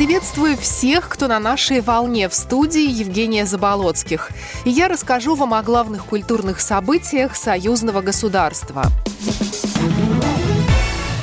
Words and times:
Приветствую 0.00 0.56
всех, 0.56 1.10
кто 1.10 1.28
на 1.28 1.38
нашей 1.38 1.82
волне 1.82 2.30
в 2.30 2.34
студии 2.34 2.90
Евгения 2.90 3.44
Заболоцких. 3.44 4.30
И 4.64 4.70
я 4.70 4.88
расскажу 4.88 5.34
вам 5.34 5.52
о 5.52 5.62
главных 5.62 6.06
культурных 6.06 6.60
событиях 6.62 7.36
союзного 7.36 8.00
государства. 8.00 8.84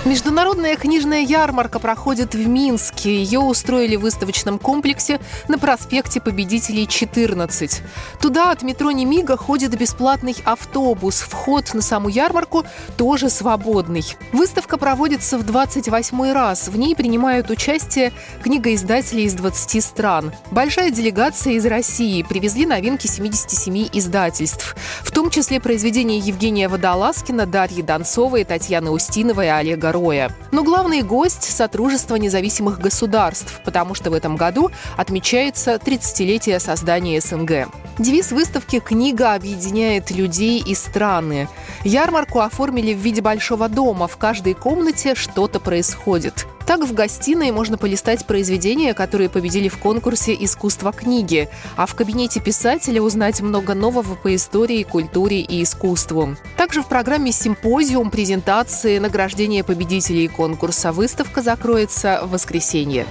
Международная 0.08 0.78
книжная 0.78 1.20
ярмарка 1.20 1.80
проходит 1.80 2.34
в 2.34 2.48
Минске. 2.48 3.14
Ее 3.14 3.40
устроили 3.40 3.98
в 3.98 4.02
выставочном 4.02 4.58
комплексе 4.58 5.20
на 5.50 5.60
проспекте 5.60 6.22
Победителей 6.22 6.88
14. 6.88 7.82
Туда 8.22 8.52
от 8.52 8.62
метро 8.62 8.90
Немига 8.92 9.36
ходит 9.36 9.78
бесплатный 9.78 10.38
автобус. 10.46 11.20
Вход 11.20 11.74
на 11.74 11.82
саму 11.82 12.08
ярмарку 12.08 12.64
тоже 12.96 13.30
свободный. 13.30 14.06
Выставка 14.32 14.78
проводится 14.78 15.38
в 15.38 15.46
28 15.46 16.32
раз. 16.32 16.70
В 16.70 16.78
ней 16.78 16.96
принимают 16.96 17.50
участие 17.50 18.14
книгоиздатели 18.42 19.24
из 19.24 19.34
20 19.34 19.84
стран. 19.84 20.32
Большая 20.52 20.90
делегация 20.90 21.56
из 21.56 21.66
России. 21.66 22.24
Привезли 22.24 22.66
новинки 22.66 23.08
77 23.08 23.90
издательств. 23.92 24.78
В 25.04 25.12
том 25.12 25.30
числе 25.30 25.60
произведения 25.60 26.20
Евгения 26.20 26.70
Водолазкина, 26.70 27.46
Дарьи 27.46 27.82
Донцовой, 27.82 28.46
Татьяны 28.46 28.92
Устиновой 28.92 29.48
и 29.48 29.50
Олега 29.50 29.97
героя. 29.98 30.32
Но 30.52 30.64
главный 30.64 31.02
гость– 31.02 31.44
Сотрудничество 31.58 32.16
независимых 32.16 32.80
государств, 32.80 33.62
потому 33.66 33.96
что 33.96 34.12
в 34.12 34.14
этом 34.14 34.36
году 34.36 34.70
отмечается 34.96 35.76
30-летие 35.76 36.60
создания 36.60 37.20
СНГ. 37.20 37.68
Девиз 37.98 38.32
выставки 38.32 38.80
«Книга 38.80 39.34
объединяет 39.34 40.12
людей 40.12 40.62
и 40.62 40.76
страны». 40.76 41.48
Ярмарку 41.84 42.40
оформили 42.42 42.94
в 42.94 42.98
виде 42.98 43.22
большого 43.22 43.70
дома. 43.70 44.08
В 44.08 44.18
каждой 44.18 44.54
комнате 44.54 45.16
что-то 45.16 45.60
происходит. 45.60 46.46
Так 46.68 46.82
в 46.82 46.94
гостиной 46.94 47.52
можно 47.52 47.78
полистать 47.78 48.26
произведения, 48.26 48.94
которые 48.94 49.30
победили 49.30 49.70
в 49.70 49.78
конкурсе 49.78 50.36
«Искусство 50.38 50.92
книги», 50.92 51.48
а 51.78 51.86
в 51.86 51.96
кабинете 51.96 52.42
писателя 52.42 53.02
узнать 53.02 53.40
много 53.40 53.74
нового 53.74 54.16
по 54.16 54.36
истории, 54.36 54.84
культуре 54.84 55.40
и 55.40 55.64
искусству. 55.64 56.36
Также 56.58 56.82
в 56.82 56.88
программе 56.88 57.32
«Симпозиум», 57.32 58.12
презентации, 58.12 59.00
награждение 59.00 59.64
победителей 59.64 60.28
конкурса 60.28 60.92
выставка 60.92 61.42
закроется 61.42 62.20
в 62.24 62.32
воскресенье. 62.32 63.06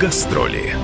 Гастроли. 0.00 0.76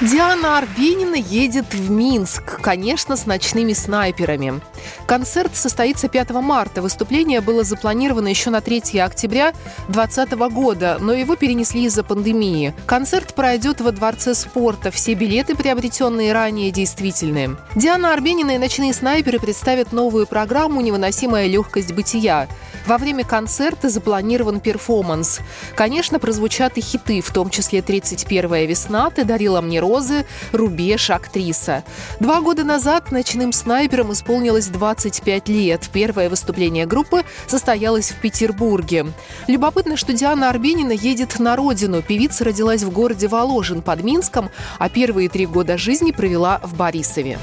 Диана 0.00 0.58
Арбенина 0.58 1.14
едет 1.14 1.72
в 1.72 1.88
Минск, 1.88 2.60
конечно, 2.60 3.16
с 3.16 3.26
ночными 3.26 3.74
снайперами. 3.74 4.60
Концерт 5.06 5.54
состоится 5.54 6.08
5 6.08 6.30
марта. 6.30 6.82
Выступление 6.82 7.40
было 7.40 7.62
запланировано 7.62 8.26
еще 8.26 8.50
на 8.50 8.60
3 8.60 8.98
октября 8.98 9.52
2020 9.88 10.32
года, 10.52 10.98
но 11.00 11.12
его 11.12 11.36
перенесли 11.36 11.84
из-за 11.84 12.02
пандемии. 12.02 12.74
Концерт 12.86 13.34
пройдет 13.34 13.80
во 13.80 13.92
Дворце 13.92 14.34
спорта. 14.34 14.90
Все 14.90 15.14
билеты, 15.14 15.54
приобретенные 15.54 16.32
ранее, 16.32 16.72
действительные. 16.72 17.56
Диана 17.76 18.12
Арбенина 18.12 18.56
и 18.56 18.58
«Ночные 18.58 18.92
снайперы» 18.92 19.38
представят 19.38 19.92
новую 19.92 20.26
программу 20.26 20.80
«Невыносимая 20.80 21.46
легкость 21.46 21.92
бытия». 21.92 22.48
Во 22.86 22.98
время 22.98 23.24
концерта 23.24 23.88
запланирован 23.88 24.60
перформанс. 24.60 25.40
Конечно, 25.74 26.18
прозвучат 26.18 26.76
и 26.78 26.80
хиты, 26.80 27.20
в 27.20 27.32
том 27.32 27.48
числе 27.48 27.78
«31 27.78 28.66
весна», 28.66 29.08
«Ты 29.10 29.24
дарила 29.24 29.60
мне 29.60 29.80
розы», 29.84 30.24
«Рубеж», 30.52 31.10
«Актриса». 31.10 31.84
Два 32.20 32.40
года 32.40 32.64
назад 32.64 33.12
«Ночным 33.12 33.52
снайперам» 33.52 34.12
исполнилось 34.12 34.66
25 34.66 35.48
лет. 35.48 35.88
Первое 35.92 36.28
выступление 36.28 36.86
группы 36.86 37.24
состоялось 37.46 38.10
в 38.10 38.16
Петербурге. 38.20 39.06
Любопытно, 39.46 39.96
что 39.96 40.12
Диана 40.12 40.48
Арбенина 40.48 40.92
едет 40.92 41.38
на 41.38 41.56
родину. 41.56 42.02
Певица 42.02 42.44
родилась 42.44 42.82
в 42.82 42.90
городе 42.90 43.28
Воложин 43.28 43.82
под 43.82 44.02
Минском, 44.02 44.50
а 44.78 44.88
первые 44.88 45.28
три 45.28 45.46
года 45.46 45.76
жизни 45.76 46.12
провела 46.12 46.60
в 46.62 46.74
Борисове. 46.74 47.38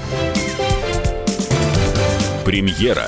Премьера 2.44 3.08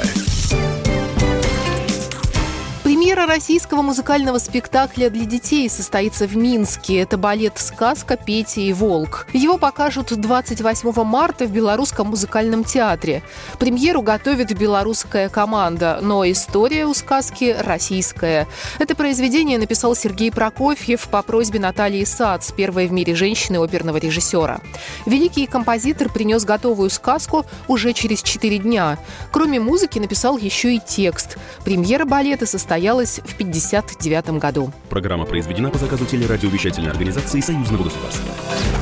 Премьера 3.14 3.32
российского 3.32 3.84
музыкального 3.84 4.40
спектакля 4.40 5.08
для 5.12 5.26
детей 5.26 5.70
состоится 5.70 6.26
в 6.26 6.36
Минске. 6.36 6.98
Это 6.98 7.16
балет 7.16 7.60
«Сказка. 7.60 8.18
Петя 8.18 8.62
и 8.62 8.74
Волк». 8.74 9.28
Его 9.34 9.60
покажут 9.60 10.20
28 10.20 11.04
марта 11.04 11.46
в 11.46 11.52
Белорусском 11.52 12.08
музыкальном 12.08 12.64
театре. 12.64 13.22
Премьеру 13.60 14.02
готовит 14.02 14.58
белорусская 14.58 15.30
команда, 15.30 16.00
но 16.02 16.26
история 16.26 16.88
у 16.88 16.96
сказки 16.96 17.56
российская. 17.60 18.48
Это 18.80 18.96
произведение 18.96 19.60
написал 19.60 19.96
Сергей 19.96 20.32
Прокофьев 20.32 21.08
по 21.08 21.22
просьбе 21.22 21.60
Натальи 21.60 22.06
Сац, 22.06 22.52
первой 22.52 22.88
в 22.88 22.92
мире 22.92 23.14
женщины 23.14 23.58
оперного 23.58 23.98
режиссера. 23.98 24.60
Великий 25.06 25.46
композитор 25.46 26.12
принес 26.12 26.46
готовую 26.46 26.90
сказку 26.90 27.46
уже 27.68 27.94
через 27.94 28.24
четыре 28.24 28.58
дня. 28.58 28.98
Кроме 29.32 29.60
музыки 29.60 30.00
написал 30.00 30.40
еще 30.40 30.74
и 30.74 30.80
текст. 30.80 31.38
Премьера 31.64 32.06
балета 32.06 32.48
состоялась 32.48 33.03
состоялась 33.06 33.20
в 33.20 33.34
1959 33.36 34.40
году. 34.40 34.72
Программа 34.90 35.26
произведена 35.26 35.70
по 35.70 35.78
заказу 35.78 36.06
телерадиовещательной 36.06 36.92
организации 36.92 37.40
Союзного 37.42 37.84
государства. 37.84 38.34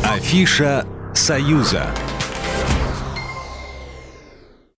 Афиша 0.04 0.86
«Союза». 1.14 1.88